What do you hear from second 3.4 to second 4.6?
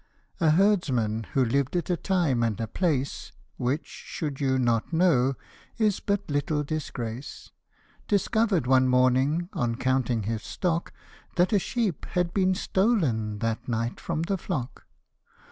Which, should you